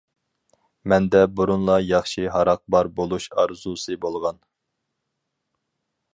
[0.93, 4.43] مەندە بۇرۇنلا ياخشى ھاراق بار بولۇش ئارزۇسى بولغان.